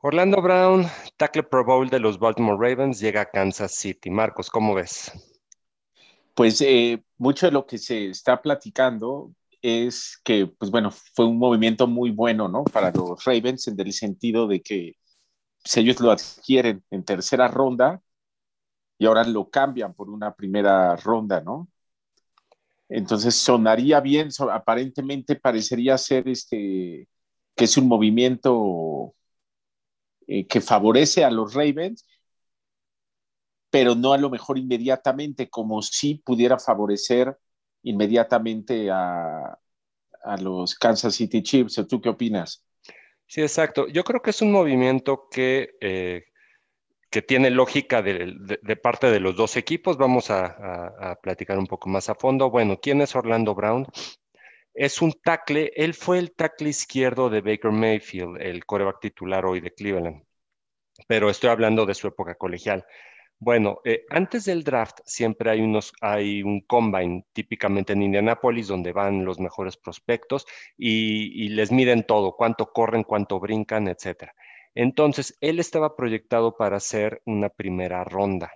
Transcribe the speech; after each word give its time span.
Orlando 0.00 0.40
Brown, 0.40 0.86
tackle 1.16 1.42
Pro 1.42 1.64
Bowl 1.64 1.90
de 1.90 1.98
los 1.98 2.20
Baltimore 2.20 2.56
Ravens, 2.56 3.00
llega 3.00 3.22
a 3.22 3.30
Kansas 3.30 3.74
City. 3.74 4.10
Marcos, 4.10 4.48
¿cómo 4.48 4.72
ves? 4.72 5.10
Pues 6.34 6.60
eh, 6.60 7.02
mucho 7.16 7.46
de 7.46 7.52
lo 7.52 7.66
que 7.66 7.78
se 7.78 8.10
está 8.10 8.40
platicando 8.40 9.32
es 9.60 10.20
que, 10.22 10.46
pues 10.46 10.70
bueno, 10.70 10.92
fue 10.92 11.26
un 11.26 11.36
movimiento 11.36 11.88
muy 11.88 12.12
bueno, 12.12 12.46
¿no? 12.46 12.62
Para 12.62 12.92
los 12.92 13.24
Ravens 13.24 13.66
en 13.66 13.80
el 13.80 13.92
sentido 13.92 14.46
de 14.46 14.62
que 14.62 14.92
pues, 15.64 15.76
ellos 15.78 15.98
lo 15.98 16.12
adquieren 16.12 16.84
en 16.92 17.04
tercera 17.04 17.48
ronda 17.48 18.00
y 18.98 19.06
ahora 19.06 19.24
lo 19.24 19.50
cambian 19.50 19.94
por 19.94 20.10
una 20.10 20.32
primera 20.32 20.94
ronda, 20.94 21.40
¿no? 21.40 21.68
Entonces 22.88 23.34
sonaría 23.34 23.98
bien, 23.98 24.28
aparentemente 24.52 25.34
parecería 25.34 25.98
ser 25.98 26.28
este, 26.28 27.08
que 27.56 27.64
es 27.64 27.76
un 27.76 27.88
movimiento 27.88 29.16
eh, 30.30 30.46
que 30.46 30.60
favorece 30.60 31.24
a 31.24 31.30
los 31.30 31.54
Ravens, 31.54 32.06
pero 33.70 33.94
no 33.94 34.12
a 34.12 34.18
lo 34.18 34.28
mejor 34.28 34.58
inmediatamente, 34.58 35.48
como 35.48 35.80
si 35.80 36.16
pudiera 36.16 36.58
favorecer 36.58 37.34
inmediatamente 37.82 38.90
a, 38.90 39.58
los 40.40 40.74
Kansas 40.74 41.14
City 41.14 41.42
Chiefs. 41.42 41.82
¿Tú 41.88 42.02
qué 42.02 42.10
opinas? 42.10 42.62
Sí, 43.26 43.40
exacto. 43.40 43.88
Yo 43.88 44.04
creo 44.04 44.20
que 44.20 44.30
es 44.30 44.42
un 44.42 44.52
movimiento 44.52 45.28
que, 45.30 45.70
eh, 45.80 46.24
que 47.08 47.22
tiene 47.22 47.48
lógica 47.48 48.02
de, 48.02 48.76
parte 48.82 49.10
de 49.10 49.20
los 49.20 49.36
dos 49.36 49.56
equipos. 49.56 49.96
Vamos 49.96 50.30
a, 50.30 51.12
a, 51.12 51.14
platicar 51.22 51.58
un 51.58 51.66
poco 51.66 51.88
más 51.88 52.10
a 52.10 52.14
fondo. 52.14 52.50
Bueno, 52.50 52.78
¿quién 52.78 53.00
es 53.00 53.16
Orlando 53.16 53.54
Brown? 53.54 53.86
Es 54.78 55.02
un 55.02 55.12
tackle, 55.12 55.72
él 55.74 55.92
fue 55.92 56.20
el 56.20 56.30
tackle 56.36 56.68
izquierdo 56.68 57.28
de 57.30 57.40
Baker 57.40 57.72
Mayfield, 57.72 58.40
el 58.40 58.64
coreback 58.64 59.00
titular 59.00 59.44
hoy 59.44 59.60
de 59.60 59.74
Cleveland, 59.74 60.22
pero 61.08 61.30
estoy 61.30 61.50
hablando 61.50 61.84
de 61.84 61.94
su 61.94 62.06
época 62.06 62.36
colegial. 62.36 62.86
Bueno, 63.40 63.80
eh, 63.84 64.04
antes 64.10 64.44
del 64.44 64.62
draft 64.62 65.00
siempre 65.04 65.50
hay, 65.50 65.62
unos, 65.62 65.92
hay 66.00 66.44
un 66.44 66.60
combine, 66.60 67.24
típicamente 67.32 67.94
en 67.94 68.02
Indianapolis, 68.02 68.68
donde 68.68 68.92
van 68.92 69.24
los 69.24 69.40
mejores 69.40 69.76
prospectos 69.76 70.46
y, 70.76 71.44
y 71.46 71.48
les 71.48 71.72
miden 71.72 72.04
todo, 72.04 72.36
cuánto 72.36 72.72
corren, 72.72 73.02
cuánto 73.02 73.40
brincan, 73.40 73.88
etc. 73.88 74.30
Entonces, 74.76 75.36
él 75.40 75.58
estaba 75.58 75.96
proyectado 75.96 76.56
para 76.56 76.76
hacer 76.76 77.20
una 77.26 77.48
primera 77.48 78.04
ronda 78.04 78.52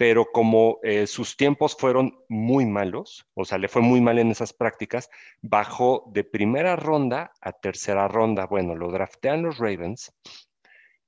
pero 0.00 0.32
como 0.32 0.78
eh, 0.82 1.06
sus 1.06 1.36
tiempos 1.36 1.76
fueron 1.78 2.24
muy 2.26 2.64
malos, 2.64 3.26
o 3.34 3.44
sea, 3.44 3.58
le 3.58 3.68
fue 3.68 3.82
muy 3.82 4.00
mal 4.00 4.18
en 4.18 4.30
esas 4.30 4.54
prácticas, 4.54 5.10
bajó 5.42 6.10
de 6.14 6.24
primera 6.24 6.74
ronda 6.74 7.34
a 7.42 7.52
tercera 7.52 8.08
ronda. 8.08 8.46
Bueno, 8.46 8.74
lo 8.74 8.90
draftean 8.90 9.42
los 9.42 9.58
Ravens 9.58 10.10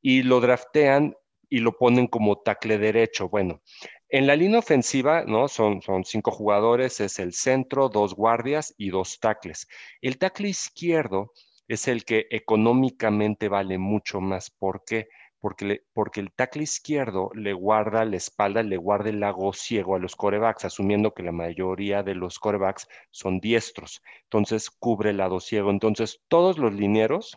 y 0.03 0.25
lo 0.25 0.43
draftean 0.43 1.17
y 1.49 1.61
lo 1.61 1.73
ponen 1.79 2.07
como 2.07 2.43
tackle 2.43 2.77
derecho. 2.77 3.31
Bueno, 3.31 3.63
en 4.11 4.27
la 4.27 4.37
línea 4.37 4.59
ofensiva, 4.59 5.25
¿no? 5.25 5.49
Son, 5.49 5.81
cinco 6.05 6.31
jugadores, 6.31 7.01
es 7.01 7.19
el 7.19 7.33
centro, 7.33 7.89
dos 7.89 8.15
guardias 8.15 8.75
y 8.77 8.91
dos 8.91 9.19
tackles. 9.21 9.69
El 10.03 10.19
tackle 10.19 10.51
izquierdo 10.51 11.33
es 11.67 11.89
el 11.89 12.05
que 12.05 12.27
económicamente 12.29 13.49
vale 13.49 13.79
mucho 13.79 14.21
más. 14.21 14.51
¿Por 14.51 14.85
qué? 14.85 15.07
porque, 15.07 15.22
porque 15.43 16.21
el 16.21 16.33
tackle 16.33 16.63
izquierdo 16.63 17.31
le 17.35 17.53
guarda 17.53 18.05
la 18.05 18.17
espalda, 18.17 18.63
le 18.63 18.77
guarda 18.77 19.11
el 19.11 19.21
lago 19.21 19.53
ciego 19.53 19.97
a 19.97 19.99
los 19.99 20.17
corebacks, 20.17 20.65
asumiendo 20.65 21.13
que 21.13 21.25
la 21.25 21.33
mayoría 21.33 22.03
de 22.05 22.15
los 22.15 22.39
corebacks 22.39 22.89
son 23.11 23.41
diestros. 23.41 24.03
Entonces 24.23 24.71
cubre 24.71 25.11
el 25.11 25.17
lado 25.19 25.41
ciego. 25.41 25.71
Entonces 25.71 26.23
todos 26.29 26.59
los 26.59 26.73
linieros 26.73 27.37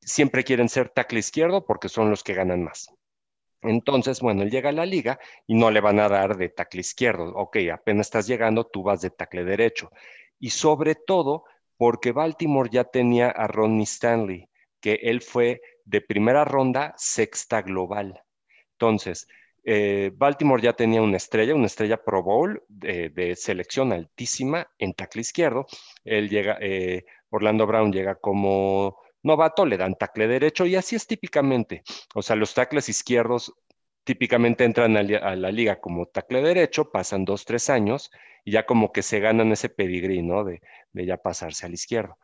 siempre 0.00 0.44
quieren 0.44 0.68
ser 0.68 0.90
tackle 0.90 1.20
izquierdo 1.20 1.64
porque 1.64 1.88
son 1.88 2.10
los 2.10 2.24
que 2.24 2.34
ganan 2.34 2.64
más. 2.64 2.92
Entonces, 3.62 4.20
bueno, 4.20 4.42
él 4.42 4.50
llega 4.50 4.70
a 4.70 4.72
la 4.72 4.86
liga 4.86 5.20
y 5.46 5.54
no 5.54 5.70
le 5.70 5.80
van 5.80 6.00
a 6.00 6.08
dar 6.08 6.36
de 6.36 6.48
tackle 6.48 6.80
izquierdo. 6.80 7.32
Ok, 7.36 7.58
apenas 7.72 8.08
estás 8.08 8.26
llegando, 8.26 8.66
tú 8.66 8.82
vas 8.82 9.02
de 9.02 9.10
tackle 9.10 9.44
derecho. 9.44 9.90
Y 10.38 10.50
sobre 10.50 10.94
todo 10.96 11.44
porque 11.76 12.12
Baltimore 12.12 12.70
ya 12.72 12.84
tenía 12.84 13.28
a 13.28 13.46
Ronnie 13.46 13.84
Stanley, 13.84 14.48
que 14.80 14.94
él 15.02 15.20
fue 15.22 15.60
de 15.90 16.00
primera 16.00 16.44
ronda, 16.44 16.94
sexta 16.96 17.62
global. 17.62 18.22
Entonces, 18.72 19.26
eh, 19.64 20.12
Baltimore 20.14 20.62
ya 20.62 20.72
tenía 20.72 21.02
una 21.02 21.16
estrella, 21.16 21.54
una 21.54 21.66
estrella 21.66 22.02
Pro 22.02 22.22
Bowl 22.22 22.62
de, 22.68 23.34
selección 23.36 23.92
altísima 23.92 24.70
en 24.78 24.94
tackle 24.94 25.20
izquierdo. 25.22 25.66
Él 26.04 26.28
llega, 26.28 26.58
eh, 26.60 27.04
Orlando 27.30 27.66
Brown 27.66 27.92
llega 27.92 28.14
como 28.14 28.98
novato, 29.22 29.66
le 29.66 29.76
dan 29.76 29.96
tackle 29.96 30.28
derecho 30.28 30.64
y 30.64 30.76
así 30.76 30.94
es 30.96 31.06
típicamente. 31.06 31.82
O 32.14 32.22
sea, 32.22 32.36
los 32.36 32.54
tackles 32.54 32.88
izquierdos 32.88 33.52
típicamente 34.04 34.64
entran 34.64 34.96
a, 34.96 35.02
la 35.02 35.50
liga 35.50 35.80
como 35.80 36.06
tackle 36.06 36.40
derecho, 36.42 36.90
pasan 36.90 37.24
dos, 37.24 37.44
tres 37.44 37.68
años 37.68 38.10
y 38.44 38.52
ya 38.52 38.64
como 38.64 38.92
que 38.92 39.02
se 39.02 39.20
ganan 39.20 39.52
ese 39.52 39.68
pedigrí, 39.68 40.22
¿no? 40.22 40.44
De, 40.44 40.62
de 40.92 41.06
ya 41.06 41.16
pasarse 41.16 41.66
al 41.66 41.74
izquierdo. 41.74 42.16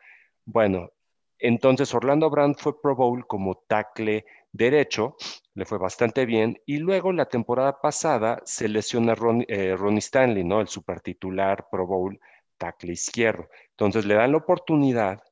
Bueno, 0.44 0.90
entonces 1.38 1.94
Orlando 1.94 2.30
Brown 2.30 2.54
fue 2.54 2.80
Pro 2.80 2.96
Bowl 2.96 3.26
como 3.26 3.56
tackle 3.68 4.24
derecho, 4.52 5.16
le 5.54 5.64
fue 5.64 5.78
bastante 5.78 6.26
bien, 6.26 6.58
y 6.66 6.78
luego 6.78 7.12
la 7.12 7.26
temporada 7.26 7.80
pasada 7.80 8.40
se 8.44 8.68
lesiona 8.68 9.14
eh, 9.48 9.76
Ronnie 9.76 9.98
Stanley, 9.98 10.44
¿no? 10.44 10.60
El 10.60 10.68
super 10.68 11.00
titular 11.00 11.66
Pro 11.70 11.86
Bowl 11.86 12.18
tackle 12.58 12.92
izquierdo. 12.92 13.48
Entonces 13.70 14.06
le 14.06 14.14
dan 14.14 14.32
la 14.32 14.38
oportunidad, 14.38 15.22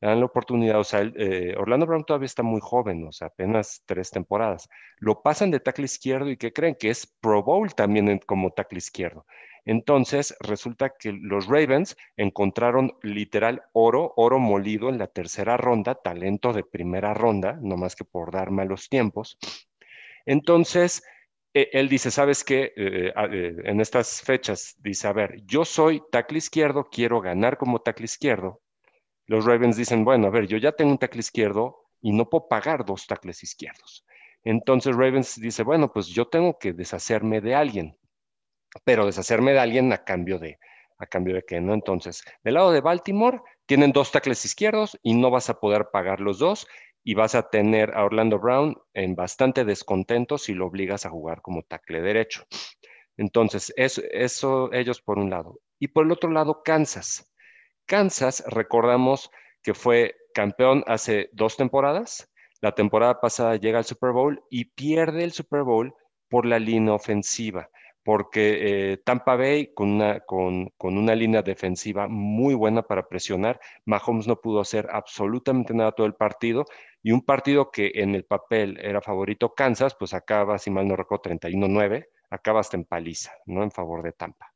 le 0.00 0.08
dan 0.08 0.20
la 0.20 0.26
oportunidad, 0.26 0.78
o 0.80 0.84
sea, 0.84 1.02
eh, 1.02 1.54
Orlando 1.58 1.86
Brown 1.86 2.04
todavía 2.04 2.26
está 2.26 2.42
muy 2.42 2.60
joven, 2.62 3.06
o 3.06 3.12
sea, 3.12 3.28
apenas 3.28 3.82
tres 3.86 4.10
temporadas. 4.10 4.68
Lo 4.98 5.22
pasan 5.22 5.50
de 5.50 5.60
tackle 5.60 5.84
izquierdo 5.84 6.30
y 6.30 6.36
¿qué 6.36 6.52
creen? 6.52 6.76
Que 6.78 6.90
es 6.90 7.06
Pro 7.20 7.42
Bowl 7.42 7.74
también 7.74 8.18
como 8.26 8.52
tackle 8.52 8.78
izquierdo. 8.78 9.26
Entonces, 9.64 10.34
resulta 10.40 10.94
que 10.98 11.12
los 11.12 11.46
Ravens 11.46 11.96
encontraron 12.16 12.92
literal 13.02 13.62
oro, 13.72 14.12
oro 14.16 14.38
molido 14.38 14.88
en 14.88 14.98
la 14.98 15.06
tercera 15.06 15.56
ronda, 15.56 15.94
talento 15.94 16.52
de 16.52 16.64
primera 16.64 17.14
ronda, 17.14 17.58
no 17.60 17.76
más 17.76 17.96
que 17.96 18.04
por 18.04 18.32
dar 18.32 18.50
malos 18.50 18.88
tiempos. 18.88 19.38
Entonces, 20.26 21.02
e, 21.54 21.70
él 21.72 21.88
dice, 21.88 22.10
¿sabes 22.10 22.44
qué? 22.44 22.72
Eh, 22.76 23.12
eh, 23.14 23.56
en 23.64 23.80
estas 23.80 24.22
fechas 24.22 24.76
dice, 24.78 25.08
a 25.08 25.12
ver, 25.12 25.40
yo 25.44 25.64
soy 25.64 26.02
tackle 26.10 26.38
izquierdo, 26.38 26.84
quiero 26.90 27.20
ganar 27.20 27.58
como 27.58 27.80
tackle 27.80 28.04
izquierdo. 28.04 28.62
Los 29.26 29.44
Ravens 29.44 29.76
dicen, 29.76 30.04
bueno, 30.04 30.28
a 30.28 30.30
ver, 30.30 30.46
yo 30.46 30.58
ya 30.58 30.72
tengo 30.72 30.92
un 30.92 30.98
tackle 30.98 31.20
izquierdo 31.20 31.88
y 32.00 32.12
no 32.12 32.28
puedo 32.28 32.48
pagar 32.48 32.84
dos 32.84 33.06
tackles 33.06 33.42
izquierdos. 33.42 34.04
Entonces 34.42 34.96
Ravens 34.96 35.40
dice, 35.40 35.62
bueno, 35.62 35.92
pues 35.92 36.06
yo 36.08 36.28
tengo 36.28 36.58
que 36.58 36.72
deshacerme 36.72 37.40
de 37.40 37.54
alguien 37.54 37.96
pero 38.84 39.06
deshacerme 39.06 39.52
de 39.52 39.60
alguien 39.60 39.92
a 39.92 40.04
cambio 40.04 40.38
de, 40.38 40.58
a 40.98 41.06
cambio 41.06 41.34
de 41.34 41.42
que 41.42 41.60
no. 41.60 41.74
Entonces, 41.74 42.22
del 42.44 42.54
lado 42.54 42.72
de 42.72 42.80
Baltimore, 42.80 43.40
tienen 43.66 43.92
dos 43.92 44.12
tackles 44.12 44.44
izquierdos 44.44 44.98
y 45.02 45.14
no 45.14 45.30
vas 45.30 45.50
a 45.50 45.58
poder 45.58 45.88
pagar 45.92 46.20
los 46.20 46.38
dos 46.38 46.66
y 47.02 47.14
vas 47.14 47.34
a 47.34 47.48
tener 47.48 47.96
a 47.96 48.04
Orlando 48.04 48.38
Brown 48.38 48.76
en 48.94 49.14
bastante 49.14 49.64
descontento 49.64 50.38
si 50.38 50.52
lo 50.52 50.66
obligas 50.66 51.06
a 51.06 51.10
jugar 51.10 51.40
como 51.40 51.62
tackle 51.62 52.02
derecho. 52.02 52.44
Entonces, 53.16 53.72
eso 53.76 54.72
ellos 54.72 55.00
por 55.00 55.18
un 55.18 55.30
lado. 55.30 55.60
Y 55.78 55.88
por 55.88 56.04
el 56.04 56.12
otro 56.12 56.30
lado, 56.30 56.62
Kansas. 56.62 57.32
Kansas, 57.86 58.44
recordamos 58.46 59.30
que 59.62 59.74
fue 59.74 60.14
campeón 60.34 60.84
hace 60.86 61.30
dos 61.32 61.56
temporadas. 61.56 62.30
La 62.60 62.72
temporada 62.72 63.20
pasada 63.20 63.56
llega 63.56 63.78
al 63.78 63.84
Super 63.84 64.12
Bowl 64.12 64.42
y 64.50 64.66
pierde 64.66 65.24
el 65.24 65.32
Super 65.32 65.62
Bowl 65.62 65.94
por 66.28 66.46
la 66.46 66.58
línea 66.58 66.94
ofensiva 66.94 67.70
porque 68.02 68.92
eh, 68.92 68.96
Tampa 68.98 69.36
Bay 69.36 69.72
con 69.74 69.90
una, 69.90 70.20
con, 70.20 70.72
una 70.78 71.14
línea 71.14 71.42
defensiva 71.42 72.08
muy 72.08 72.54
buena 72.54 72.82
para 72.82 73.08
presionar, 73.08 73.60
Mahomes 73.84 74.26
no 74.26 74.40
pudo 74.40 74.60
hacer 74.60 74.88
absolutamente 74.90 75.74
nada 75.74 75.92
todo 75.92 76.06
el 76.06 76.14
partido 76.14 76.64
y 77.02 77.12
un 77.12 77.24
partido 77.24 77.70
que 77.70 77.92
en 77.94 78.14
el 78.14 78.24
papel 78.24 78.78
era 78.80 79.00
favorito 79.00 79.54
Kansas, 79.54 79.94
pues 79.94 80.14
acaba, 80.14 80.58
si 80.58 80.70
mal 80.70 80.88
no 80.88 80.96
recuerdo, 80.96 81.22
31-9, 81.24 82.06
acaba 82.30 82.60
hasta 82.60 82.76
en 82.76 82.84
paliza, 82.84 83.32
¿no? 83.46 83.62
En 83.62 83.70
favor 83.70 84.02
de 84.02 84.12
Tampa. 84.12 84.52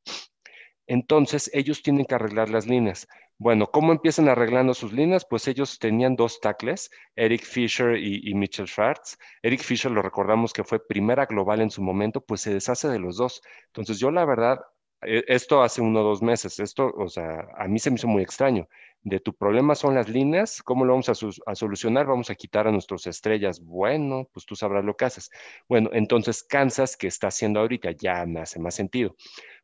Entonces, 0.87 1.51
ellos 1.55 1.83
tienen 1.83 2.05
que 2.05 2.15
arreglar 2.15 2.51
las 2.51 2.67
líneas. 2.67 3.09
Bueno, 3.39 3.67
¿cómo 3.67 3.93
empiezan 3.93 4.29
arreglando 4.29 4.75
sus 4.75 4.93
líneas? 4.93 5.27
Pues 5.29 5.49
ellos 5.49 5.79
tenían 5.81 6.15
dos 6.15 6.41
tackles, 6.41 6.91
Eric 7.17 7.43
Fisher 7.43 7.97
y, 7.97 8.33
Mitchell 8.35 8.69
Schwartz. 8.69 9.19
Eric 9.43 9.61
Fisher 9.61 9.91
lo 9.91 10.03
recordamos 10.03 10.53
que 10.53 10.63
fue 10.63 10.87
primera 10.87 11.27
global 11.27 11.61
en 11.61 11.71
su 11.71 11.83
momento, 11.83 12.21
pues 12.21 12.43
se 12.43 12.55
deshace 12.55 12.89
de 12.89 13.01
los 13.01 13.17
dos. 13.17 13.43
Entonces 13.67 13.99
yo 13.99 14.13
la 14.13 14.25
verdad, 14.25 14.61
e, 15.03 15.25
esto 15.27 15.63
hace 15.63 15.83
uno 15.83 16.01
o 16.01 16.05
dos 16.05 16.23
meses, 16.23 16.61
esto, 16.61 16.93
o 16.97 17.09
sea, 17.09 17.49
a 17.57 17.67
mí 17.67 17.79
se 17.81 17.91
me 17.91 17.97
hizo 17.97 18.07
muy 18.07 18.23
extraño. 18.23 18.69
De 19.03 19.19
tu 19.21 19.35
problema 19.35 19.75
son 19.75 19.97
las 19.97 20.09
líneas, 20.09 20.63
¿cómo 20.63 20.85
lo 20.85 20.93
vamos 20.93 21.09
a, 21.09 21.13
a 21.47 21.55
solucionar? 21.57 22.07
Vamos 22.07 22.31
a 22.31 22.37
quitar 22.37 22.69
a 22.69 22.73
nuestras 22.73 23.07
estrellas. 23.09 23.61
Bueno, 23.61 24.29
pues 24.33 24.47
tú 24.47 24.55
sabrás 24.55 24.85
lo 24.85 24.97
que 24.97 25.07
haces. 25.07 25.31
Bueno, 25.69 25.91
entonces 25.93 26.45
Kansas, 26.45 26.97
que 26.97 27.09
está 27.09 27.27
haciendo 27.29 27.61
ahorita, 27.61 27.91
ya 27.91 28.25
me 28.27 28.41
hace 28.41 28.61
más 28.61 28.77
sentido. 28.77 29.17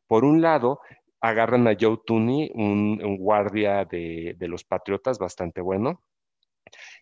Por 0.07 0.25
un 0.25 0.41
lado, 0.41 0.81
agarran 1.21 1.67
a 1.67 1.77
Joe 1.79 1.99
Tooney, 2.05 2.51
un, 2.55 3.17
guardia 3.17 3.85
de, 3.85 4.35
los 4.39 4.63
Patriotas 4.63 5.19
bastante 5.19 5.61
bueno. 5.61 6.01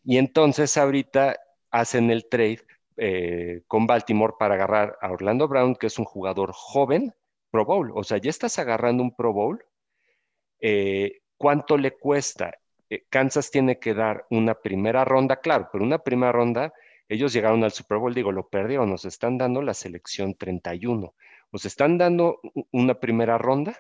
Y 0.04 0.18
entonces 0.18 0.77
ahorita 0.77 1.38
hacen 1.71 2.12
el 2.12 2.27
trade 2.27 2.60
eh, 2.98 3.62
con 3.68 3.88
Baltimore 3.88 4.33
para 4.38 4.56
agarrar 4.56 4.98
a 5.01 5.12
Orlando 5.12 5.48
Brown, 5.48 5.75
que 5.75 5.88
es 5.88 5.98
un 5.98 6.06
jugador 6.06 6.51
joven, 6.54 7.13
Pro 7.50 7.66
Bowl. 7.66 7.92
O 7.95 8.04
sea, 8.04 8.18
ya 8.18 8.30
estás 8.30 8.60
agarrando 8.60 9.04
un 9.04 9.16
Pro 9.16 9.31
Bowl. 9.33 9.63
Eh, 10.60 11.22
¿Cuánto 11.38 11.77
le 11.77 11.92
cuesta? 11.98 12.54
Eh, 12.89 13.06
Kansas 13.10 13.51
tiene 13.51 13.80
que 13.80 13.94
dar 13.94 14.25
una 14.30 14.56
primera 14.56 15.06
ronda, 15.06 15.38
claro, 15.38 15.69
pero 15.72 15.83
una 15.83 16.00
primera 16.00 16.33
ronda, 16.33 16.74
ellos 17.07 17.31
llegaron 17.31 17.63
al 17.63 17.72
Super 17.72 18.00
Bowl, 18.00 18.13
digo, 18.13 18.31
lo 18.33 18.50
perdieron, 18.50 18.89
nos 18.89 19.06
están 19.06 19.38
dando 19.38 19.62
la 19.62 19.74
selección 19.74 20.36
31. 20.36 21.13
Nos 21.51 21.65
están 21.65 21.98
dando 21.98 22.42
una 22.72 22.95
primera 23.00 23.38
ronda 23.38 23.80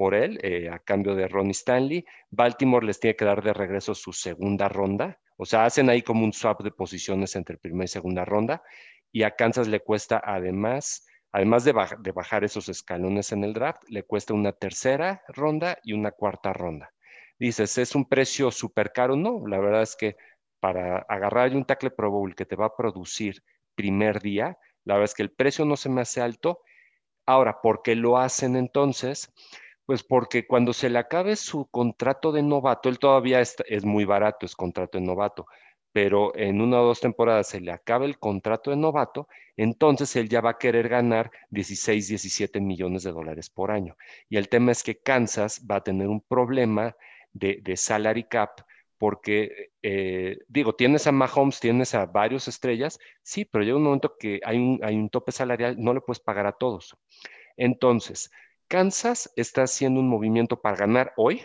por 0.00 0.14
él 0.14 0.40
a 0.72 0.78
cambio 0.78 1.14
de 1.14 1.28
Ronnie 1.28 1.50
Stanley. 1.52 2.06
Baltimore 2.30 2.86
les 2.86 2.98
tiene 2.98 3.16
que 3.16 3.26
dar 3.26 3.42
de 3.42 3.52
regreso 3.52 3.94
su 3.94 4.14
segunda 4.14 4.66
ronda 4.66 5.20
o 5.42 5.46
sea, 5.46 5.64
hacen 5.64 5.88
ahí 5.88 6.02
como 6.02 6.22
un 6.22 6.34
swap 6.34 6.60
de 6.62 6.70
posiciones 6.70 7.34
entre 7.34 7.56
primera 7.56 7.86
y 7.86 7.88
segunda 7.88 8.26
ronda 8.26 8.62
y 9.10 9.22
a 9.22 9.36
Kansas 9.36 9.68
le 9.68 9.80
cuesta 9.80 10.20
además, 10.22 11.06
además 11.32 11.64
de, 11.64 11.72
bajar 12.12 12.44
esos 12.44 12.68
escalones 12.68 13.32
en 13.32 13.44
el 13.44 13.54
draft, 13.54 13.82
le 13.88 14.02
cuesta 14.02 14.34
una 14.34 14.52
tercera 14.52 15.22
ronda 15.28 15.78
y 15.82 15.94
una 15.94 16.10
cuarta 16.10 16.52
ronda. 16.52 16.92
Dices, 17.38 17.78
¿es 17.78 17.94
un 17.94 18.06
precio 18.06 18.50
súper 18.50 18.92
caro? 18.92 19.16
No, 19.16 19.46
la 19.46 19.58
verdad 19.58 19.80
es 19.80 19.96
que 19.96 20.16
para 20.60 20.98
agarrar 21.08 21.56
un 21.56 21.64
tackle 21.64 21.90
Pro 21.90 22.10
Bowl 22.10 22.34
que 22.34 22.44
te 22.44 22.54
va 22.54 22.66
a 22.66 22.76
producir 22.76 23.42
primer 23.74 24.20
día, 24.20 24.58
la 24.84 24.96
verdad 24.96 25.06
es 25.06 25.14
que 25.14 25.22
el 25.22 25.32
precio 25.32 25.64
no 25.64 25.78
se 25.78 25.88
me 25.88 26.02
hace 26.02 26.20
alto. 26.20 26.60
Ahora, 27.24 27.62
¿por 27.62 27.80
qué 27.80 27.94
lo 27.94 28.18
hacen 28.18 28.56
entonces? 28.56 29.32
Pues 29.90 30.04
porque 30.04 30.46
cuando 30.46 30.72
se 30.72 30.88
le 30.88 31.00
acabe 31.00 31.34
su 31.34 31.66
contrato 31.66 32.30
de 32.30 32.44
novato, 32.44 32.88
él 32.88 33.00
todavía 33.00 33.40
es, 33.40 33.84
muy 33.84 34.04
barato, 34.04 34.46
es 34.46 34.54
contrato 34.54 34.98
de 34.98 35.04
novato, 35.04 35.46
pero 35.90 36.32
en 36.36 36.60
una 36.60 36.80
o 36.80 36.84
dos 36.84 37.00
temporadas 37.00 37.48
se 37.48 37.60
le 37.60 37.72
acabe 37.72 38.06
el 38.06 38.16
contrato 38.20 38.70
de 38.70 38.76
novato, 38.76 39.26
entonces 39.56 40.14
él 40.14 40.28
ya 40.28 40.40
va 40.42 40.50
a 40.50 40.58
querer 40.58 40.88
ganar 40.88 41.32
16, 41.50 42.06
17 42.06 42.60
millones 42.60 43.02
de 43.02 43.10
dólares 43.10 43.50
por 43.50 43.72
año. 43.72 43.96
Y 44.28 44.36
el 44.36 44.48
tema 44.48 44.70
es 44.70 44.84
que 44.84 45.00
Kansas 45.00 45.66
va 45.68 45.78
a 45.78 45.82
tener 45.82 46.06
un 46.06 46.20
problema 46.20 46.94
de, 47.32 47.60
salary 47.76 48.28
cap 48.28 48.60
porque, 48.96 49.72
eh, 49.82 50.38
digo, 50.46 50.76
tienes 50.76 51.08
a 51.08 51.12
Mahomes, 51.12 51.58
tienes 51.58 51.96
a 51.96 52.06
varios 52.06 52.46
estrellas, 52.46 53.00
sí, 53.24 53.44
pero 53.44 53.64
llega 53.64 53.76
un 53.76 53.82
momento 53.82 54.14
que 54.16 54.38
hay 54.44 54.56
un, 54.56 54.78
hay 54.84 54.94
un 54.94 55.10
tope 55.10 55.32
salarial, 55.32 55.74
no 55.80 55.92
le 55.94 56.00
puedes 56.00 56.20
pagar 56.20 56.46
a 56.46 56.52
todos. 56.52 56.96
Entonces, 57.56 58.30
Kansas 58.70 59.32
está 59.34 59.64
haciendo 59.64 59.98
un 59.98 60.08
movimiento 60.08 60.60
para 60.60 60.76
ganar 60.76 61.12
hoy, 61.16 61.42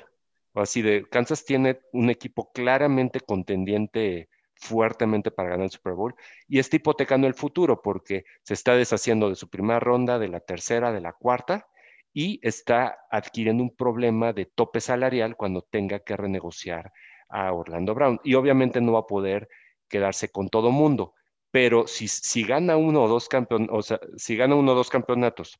o 0.53 0.61
así 0.61 0.83
de, 0.83 1.09
Kansas 1.09 1.43
tiene 1.43 1.79
un 1.91 2.11
equipo 2.11 2.51
claramente 2.51 3.19
contendiente 3.19 4.29
fuertemente 4.53 5.31
para 5.31 5.49
ganar 5.49 5.63
el 5.63 5.71
Super 5.71 5.93
Bowl 5.93 6.13
y 6.47 6.59
está 6.59 6.75
hipotecando 6.75 7.25
el 7.25 7.33
futuro 7.33 7.81
porque 7.81 8.25
se 8.43 8.53
está 8.53 8.75
deshaciendo 8.75 9.27
de 9.27 9.35
su 9.35 9.49
primera 9.49 9.79
ronda, 9.79 10.19
de 10.19 10.27
la 10.27 10.39
tercera, 10.39 10.91
de 10.91 11.01
la 11.01 11.13
cuarta 11.13 11.67
y 12.13 12.39
está 12.43 12.99
adquiriendo 13.09 13.63
un 13.63 13.75
problema 13.75 14.31
de 14.31 14.45
tope 14.45 14.79
salarial 14.79 15.35
cuando 15.35 15.63
tenga 15.63 16.01
que 16.01 16.15
renegociar 16.15 16.93
a 17.27 17.51
Orlando 17.53 17.95
Brown. 17.95 18.19
Y 18.23 18.35
obviamente 18.35 18.81
no 18.81 18.91
va 18.91 18.99
a 18.99 19.07
poder 19.07 19.49
quedarse 19.87 20.29
con 20.29 20.49
todo 20.49 20.69
mundo, 20.69 21.15
pero 21.49 21.87
si, 21.87 22.07
si 22.07 22.43
gana 22.43 22.77
uno 22.77 23.01
o 23.01 23.07
dos 23.07 23.27
si 24.17 24.35
gana 24.37 24.53
uno 24.53 24.73
o 24.73 24.75
dos 24.75 24.91
campeonatos 24.91 25.59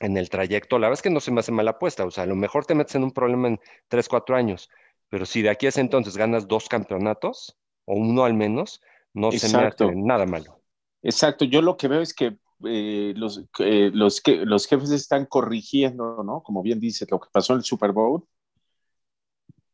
en 0.00 0.16
el 0.16 0.30
trayecto, 0.30 0.78
la 0.78 0.88
verdad 0.88 0.98
es 0.98 1.02
que 1.02 1.10
no 1.10 1.20
se 1.20 1.30
me 1.30 1.40
hace 1.40 1.52
mala 1.52 1.72
apuesta, 1.72 2.04
o 2.04 2.10
sea, 2.10 2.24
a 2.24 2.26
lo 2.26 2.36
mejor 2.36 2.64
te 2.64 2.74
metes 2.74 2.94
en 2.94 3.04
un 3.04 3.12
problema 3.12 3.48
en 3.48 3.60
3, 3.88 4.08
4 4.08 4.36
años, 4.36 4.68
pero 5.08 5.26
si 5.26 5.42
de 5.42 5.50
aquí 5.50 5.66
a 5.66 5.68
ese 5.68 5.80
entonces 5.80 6.16
ganas 6.16 6.48
dos 6.48 6.68
campeonatos, 6.68 7.56
o 7.84 7.94
uno 7.94 8.24
al 8.24 8.34
menos, 8.34 8.80
no 9.12 9.30
se 9.32 9.54
me 9.56 9.64
hace 9.64 9.94
nada 9.94 10.26
malo. 10.26 10.60
Exacto, 11.02 11.44
yo 11.44 11.62
lo 11.62 11.76
que 11.76 11.88
veo 11.88 12.00
es 12.00 12.14
que 12.14 12.38
eh, 12.64 13.12
los, 13.16 13.42
eh, 13.58 13.90
los, 13.92 14.20
que, 14.20 14.36
los 14.36 14.66
jefes 14.66 14.90
están 14.90 15.26
corrigiendo, 15.26 16.22
¿no? 16.22 16.42
Como 16.42 16.62
bien 16.62 16.78
dices, 16.80 17.10
lo 17.10 17.20
que 17.20 17.28
pasó 17.32 17.52
en 17.52 17.58
el 17.58 17.64
Super 17.64 17.92
Bowl 17.92 18.24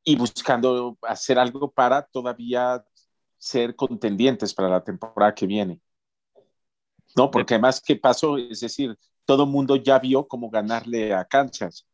y 0.04 0.16
buscando 0.16 0.96
hacer 1.02 1.38
algo 1.38 1.70
para 1.70 2.02
todavía 2.02 2.82
ser 3.36 3.76
contendientes 3.76 4.54
para 4.54 4.68
la 4.68 4.82
temporada 4.82 5.34
que 5.34 5.46
viene. 5.46 5.80
No, 7.14 7.30
porque 7.30 7.54
además, 7.54 7.82
¿qué 7.84 7.96
pasó? 7.96 8.38
Es 8.38 8.60
decir, 8.60 8.98
todo 9.28 9.44
el 9.44 9.50
mundo 9.50 9.76
ya 9.76 9.98
vio 9.98 10.26
cómo 10.26 10.48
ganarle 10.48 11.12
a 11.12 11.26
Kansas. 11.26 11.86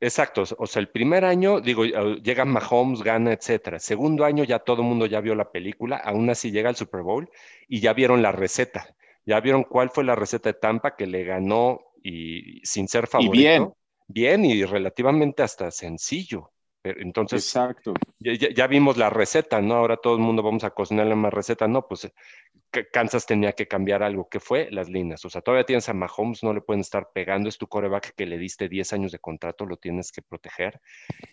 Exacto, 0.00 0.44
o 0.56 0.66
sea, 0.66 0.80
el 0.80 0.88
primer 0.88 1.26
año, 1.26 1.60
digo, 1.60 1.84
llega 1.84 2.46
Mahomes, 2.46 3.02
gana, 3.02 3.34
etcétera. 3.34 3.78
Segundo 3.78 4.24
año 4.24 4.44
ya 4.44 4.60
todo 4.60 4.80
el 4.80 4.88
mundo 4.88 5.04
ya 5.04 5.20
vio 5.20 5.34
la 5.34 5.52
película, 5.52 5.98
aún 5.98 6.30
así 6.30 6.50
llega 6.50 6.70
al 6.70 6.76
Super 6.76 7.02
Bowl 7.02 7.28
y 7.68 7.80
ya 7.80 7.92
vieron 7.92 8.22
la 8.22 8.32
receta. 8.32 8.96
Ya 9.26 9.40
vieron 9.40 9.64
cuál 9.64 9.90
fue 9.90 10.04
la 10.04 10.14
receta 10.14 10.48
de 10.48 10.58
Tampa 10.58 10.96
que 10.96 11.06
le 11.06 11.22
ganó 11.24 11.82
y 12.02 12.64
sin 12.64 12.88
ser 12.88 13.06
favorito. 13.06 13.34
Y 13.34 13.38
bien. 13.38 13.74
Bien 14.08 14.44
y 14.46 14.64
relativamente 14.64 15.42
hasta 15.42 15.70
sencillo. 15.70 16.50
Entonces, 16.82 17.44
Exacto. 17.44 17.92
Ya, 18.18 18.66
vimos 18.66 18.96
la 18.96 19.10
receta, 19.10 19.60
¿no? 19.60 19.74
Ahora 19.74 19.98
todo 19.98 20.14
el 20.14 20.20
mundo 20.20 20.42
vamos 20.42 20.64
a 20.64 20.70
cocinar 20.70 21.06
la 21.06 21.14
más 21.14 21.32
receta. 21.32 21.68
No, 21.68 21.86
pues 21.86 22.06
eh, 22.06 22.14
Kansas 22.90 23.26
tenía 23.26 23.52
que 23.52 23.68
cambiar 23.68 24.02
algo. 24.02 24.28
¿Qué 24.30 24.40
fue? 24.40 24.70
Las 24.70 24.88
líneas. 24.88 25.22
O 25.26 25.30
sea, 25.30 25.42
todavía 25.42 25.66
tienes 25.66 25.88
a 25.90 25.94
Mahomes, 25.94 26.42
no 26.42 26.54
le 26.54 26.62
pueden 26.62 26.80
estar 26.80 27.10
pegando. 27.12 27.48
Es 27.50 27.58
tu 27.58 27.66
coreback 27.66 28.14
que 28.14 28.24
le 28.24 28.38
diste 28.38 28.68
10 28.68 28.94
años 28.94 29.12
de 29.12 29.18
contrato, 29.18 29.66
lo 29.66 29.76
tienes 29.76 30.10
que 30.10 30.22
proteger. 30.22 30.80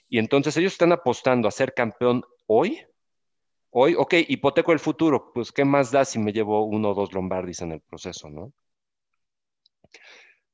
Y 0.09 0.19
entonces 0.19 0.57
ellos 0.57 0.73
están 0.73 0.91
apostando 0.91 1.47
a 1.47 1.51
ser 1.51 1.73
campeón 1.73 2.23
hoy. 2.45 2.81
Hoy, 3.69 3.95
ok, 3.95 4.15
hipoteco 4.27 4.73
el 4.73 4.79
futuro. 4.79 5.31
Pues, 5.33 5.53
¿qué 5.53 5.63
más 5.63 5.91
da 5.91 6.03
si 6.03 6.19
me 6.19 6.33
llevo 6.33 6.65
uno 6.65 6.91
o 6.91 6.93
dos 6.93 7.13
Lombardis 7.13 7.61
en 7.61 7.71
el 7.71 7.81
proceso, 7.81 8.29
no? 8.29 8.51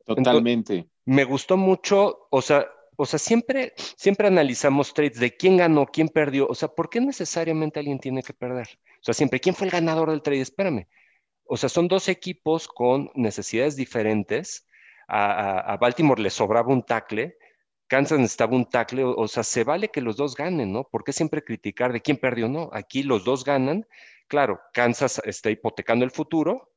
Totalmente. 0.05 0.89
me 1.05 1.23
gustó 1.23 1.55
mucho, 1.55 2.27
o 2.29 2.41
sea, 2.41 2.67
o 2.95 3.05
sea, 3.05 3.19
siempre, 3.19 3.73
siempre 3.77 4.27
analizamos 4.27 4.93
trades 4.93 5.19
de 5.19 5.35
quién 5.35 5.57
ganó, 5.57 5.85
quién 5.85 6.09
perdió. 6.09 6.47
O 6.47 6.55
sea, 6.55 6.69
¿por 6.69 6.89
qué 6.89 7.01
necesariamente 7.01 7.79
alguien 7.79 7.99
tiene 7.99 8.23
que 8.23 8.33
perder? 8.33 8.67
O 9.01 9.03
sea, 9.03 9.13
siempre, 9.13 9.39
¿quién 9.39 9.55
fue 9.55 9.67
el 9.67 9.71
ganador 9.71 10.09
del 10.09 10.21
trade? 10.21 10.41
Espérame. 10.41 10.87
O 11.45 11.57
sea, 11.57 11.69
son 11.69 11.87
dos 11.87 12.07
equipos 12.09 12.67
con 12.67 13.11
necesidades 13.15 13.75
diferentes. 13.75 14.67
A, 15.07 15.77
Baltimore 15.79 16.21
le 16.21 16.29
sobraba 16.29 16.69
un 16.73 16.83
tackle, 16.83 17.37
Kansas 17.87 18.17
necesitaba 18.17 18.55
un 18.55 18.65
tackle, 18.69 19.03
o, 19.03 19.27
sea, 19.27 19.43
se 19.43 19.63
vale 19.63 19.89
que 19.89 20.01
los 20.01 20.15
dos 20.17 20.35
ganen, 20.35 20.71
¿no? 20.71 20.85
¿Por 20.85 21.03
qué 21.03 21.13
siempre 21.13 21.43
criticar 21.43 21.93
de 21.93 22.01
quién 22.01 22.17
perdió? 22.17 22.47
No, 22.49 22.69
aquí 22.73 23.03
los 23.03 23.23
dos 23.23 23.43
ganan. 23.43 23.85
Claro, 24.27 24.59
Kansas 24.73 25.21
está 25.25 25.51
hipotecando 25.51 26.05
el 26.05 26.11
futuro, 26.11 26.72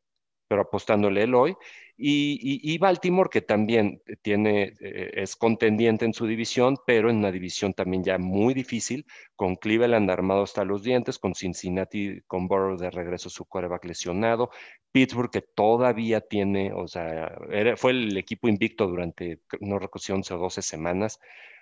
pero 0.49 0.63
apostándole 0.63 1.23
el 1.23 1.35
hoy, 1.35 1.57
y, 1.99 2.77
Baltimore, 2.79 3.31
que 3.31 3.41
también 3.41 4.03
tiene, 4.21 4.75
eh, 4.81 5.11
es 5.15 5.35
contendiente 5.35 6.05
en 6.05 6.13
su 6.13 6.27
división, 6.27 6.77
pero 6.87 7.09
en 7.09 7.17
una 7.17 7.33
división 7.33 7.73
también 7.73 8.05
ya 8.05 8.19
muy 8.19 8.53
difícil, 8.53 9.07
con 9.35 9.57
Cleveland 9.57 10.11
armado 10.11 10.43
hasta 10.43 10.65
los 10.65 10.83
dientes, 10.83 11.19
con 11.19 11.35
Cincinnati 11.35 12.21
con 12.27 12.49
Burrow 12.49 12.77
de 12.77 12.91
regreso 12.91 13.31
su 13.31 13.47
quarterback 13.47 13.87
lesionado, 13.87 14.51
Pittsburgh 14.93 15.31
que 15.31 15.43
todavía 15.43 16.21
tiene, 16.21 16.73
o 16.73 16.87
sea, 16.87 17.35
fue 17.77 17.93
el 17.93 18.17
equipo 18.17 18.49
invicto 18.49 18.87
durante, 18.87 19.41
no 19.61 19.79
recuerdo 19.79 20.15
11 20.15 20.35
o 20.35 20.39
12 20.39 20.63
semanas, 20.63 21.19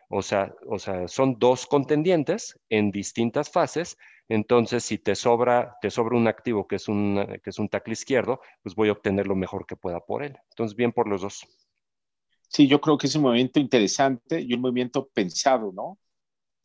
o 0.08 0.22
sea, 0.22 0.52
o 0.66 0.78
sea, 0.78 1.08
son 1.08 1.38
dos 1.38 1.66
contendientes 1.66 2.58
en 2.68 2.90
distintas 2.90 3.50
fases, 3.50 3.96
entonces, 4.28 4.84
si 4.84 4.98
te 4.98 5.14
sobra, 5.14 5.76
te 5.80 5.90
sobra 5.90 6.16
un 6.16 6.28
activo 6.28 6.66
que 6.66 6.76
es 6.76 6.88
un, 6.88 7.38
que 7.42 7.50
es 7.50 7.58
un 7.58 7.68
tackle 7.68 7.92
izquierdo, 7.92 8.40
pues 8.62 8.74
voy 8.74 8.88
a 8.88 8.92
obtener 8.92 9.26
lo 9.26 9.36
mejor 9.36 9.66
que 9.66 9.76
pueda 9.76 10.00
por 10.00 10.22
él. 10.22 10.36
Entonces, 10.50 10.76
bien 10.76 10.92
por 10.92 11.08
los 11.08 11.22
dos. 11.22 11.46
Sí, 12.48 12.68
yo 12.68 12.80
creo 12.80 12.96
que 12.96 13.06
es 13.06 13.14
un 13.16 13.22
movimiento 13.22 13.60
interesante 13.60 14.40
y 14.40 14.54
un 14.54 14.60
movimiento 14.60 15.08
pensado, 15.08 15.72
¿no? 15.72 15.98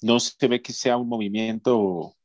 No 0.02 0.20
se 0.20 0.48
ve 0.48 0.62
que 0.62 0.74
sea 0.74 0.98
un 0.98 1.10
movimiento, 1.10 2.16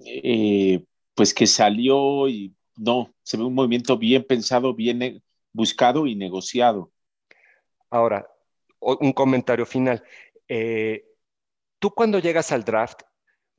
eh, 0.00 0.84
pues 1.14 1.32
que 1.34 1.46
salió 1.46 2.28
y 2.28 2.54
no, 2.76 3.14
se 3.22 3.36
ve 3.36 3.44
un 3.44 3.54
movimiento 3.54 3.96
bien 3.98 4.24
pensado, 4.24 4.74
bien 4.74 5.22
buscado 5.52 6.06
y 6.06 6.16
negociado. 6.16 6.92
Ahora, 7.90 8.26
un 8.80 9.12
comentario 9.12 9.66
final. 9.66 10.02
Eh, 10.48 11.04
tú 11.78 11.90
cuando 11.90 12.18
llegas 12.18 12.52
al 12.52 12.64
draft, 12.64 13.02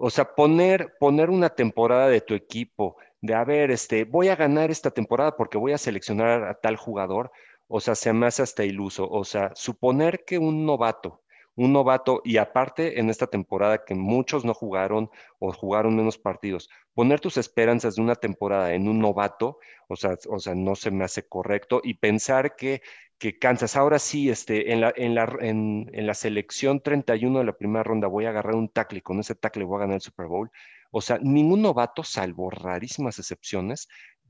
o 0.01 0.09
sea, 0.09 0.33
poner, 0.33 0.95
poner 0.99 1.29
una 1.29 1.49
temporada 1.49 2.07
de 2.09 2.21
tu 2.21 2.33
equipo, 2.33 2.97
de 3.21 3.35
a 3.35 3.43
ver, 3.43 3.69
este, 3.69 4.03
voy 4.03 4.29
a 4.29 4.35
ganar 4.35 4.71
esta 4.71 4.89
temporada 4.89 5.37
porque 5.37 5.59
voy 5.59 5.73
a 5.73 5.77
seleccionar 5.77 6.43
a 6.43 6.55
tal 6.55 6.75
jugador, 6.75 7.31
o 7.67 7.79
sea, 7.79 7.93
se 7.93 8.11
me 8.11 8.25
hace 8.25 8.41
hasta 8.41 8.65
iluso. 8.65 9.07
O 9.09 9.23
sea, 9.23 9.51
suponer 9.55 10.25
que 10.25 10.39
un 10.39 10.65
novato, 10.65 11.21
un 11.63 11.73
novato, 11.73 12.21
y 12.23 12.37
aparte 12.37 12.99
en 12.99 13.09
esta 13.09 13.27
temporada 13.27 13.83
que 13.85 13.95
muchos 13.95 14.45
no 14.45 14.53
jugaron 14.53 15.09
o 15.39 15.51
jugaron 15.53 15.95
menos 15.95 16.17
partidos, 16.17 16.69
poner 16.93 17.19
tus 17.19 17.37
esperanzas 17.37 17.95
de 17.95 18.01
una 18.01 18.15
temporada 18.15 18.73
en 18.73 18.87
un 18.87 18.99
novato, 18.99 19.59
o 19.87 19.95
sea, 19.95 20.17
o 20.29 20.39
sea, 20.39 20.55
no 20.55 20.75
se 20.75 20.91
me 20.91 21.03
hace 21.05 21.27
correcto, 21.27 21.81
y 21.83 21.95
pensar 21.95 22.55
que 22.55 22.81
que 23.21 23.37
Kansas, 23.37 23.75
ahora 23.75 23.99
sí, 23.99 24.31
este, 24.31 24.73
en, 24.73 24.81
la, 24.81 24.91
en, 24.95 25.13
la, 25.13 25.31
en, 25.41 25.87
la 25.93 26.15
selección 26.15 26.81
31 26.81 27.37
de 27.37 27.45
la 27.45 27.53
primera 27.55 27.83
ronda 27.83 28.07
voy 28.07 28.25
a 28.25 28.29
agarrar 28.29 28.55
un 28.55 28.67
tackle 28.67 28.97
y 28.97 29.01
con 29.03 29.19
ese 29.19 29.35
tackle 29.35 29.63
voy 29.63 29.77
a 29.77 29.81
ganar 29.81 29.95
el 29.97 30.01
Super 30.01 30.25
Bowl. 30.25 30.49
O 30.89 31.01
sea, 31.01 31.19
ningún 31.21 31.61
novato, 31.61 32.03
salvo 32.03 32.49
rarísimas 32.49 33.19
excepciones, 33.19 33.87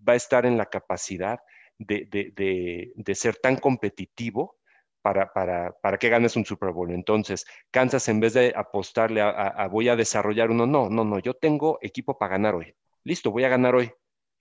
va 0.08 0.12
a 0.14 0.18
estar 0.18 0.46
en 0.46 0.58
la 0.58 0.66
capacidad 0.66 1.40
de, 1.78 3.14
ser 3.16 3.38
tan 3.38 3.56
competitivo 3.56 4.58
para, 5.02 5.32
para, 5.34 5.98
que 5.98 6.10
ganes 6.10 6.36
un 6.36 6.46
Super 6.46 6.72
Bowl. 6.72 6.92
Entonces, 6.92 7.46
Kansas, 7.72 8.08
en 8.10 8.20
vez 8.20 8.34
de 8.34 8.54
apostarle 8.56 9.22
a, 9.22 9.68
voy 9.68 9.90
a 9.90 9.96
desarrollar 9.96 10.52
uno, 10.52 10.66
no, 10.66 10.90
no, 10.90 11.04
no, 11.04 11.20
yo 11.20 11.34
tengo 11.34 11.80
equipo 11.82 12.18
para 12.18 12.32
ganar 12.32 12.56
hoy. 12.56 12.74
Listo, 13.04 13.32
voy 13.32 13.44
a 13.44 13.50
ganar 13.50 13.76
hoy. 13.76 13.92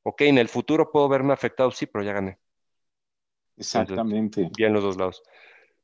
Ok, 0.02 0.22
en 0.22 0.38
el 0.38 0.48
futuro 0.48 0.90
puedo 0.90 1.08
verme 1.08 1.32
afectado, 1.32 1.70
sí, 1.70 1.86
pero 1.86 2.04
ya 2.04 2.12
gané. 2.12 2.38
Exactamente. 3.56 4.50
bien 4.56 4.72
los 4.72 4.82
dos 4.82 4.96
lados. 4.96 5.22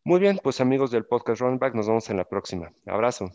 Muy 0.04 0.20
bien, 0.20 0.38
pues 0.42 0.60
amigos 0.60 0.90
del 0.90 1.04
podcast 1.04 1.40
Running 1.40 1.58
Back, 1.58 1.74
nos 1.74 1.88
vemos 1.88 2.08
en 2.10 2.16
la 2.16 2.24
próxima. 2.24 2.72
Abrazo. 2.86 3.30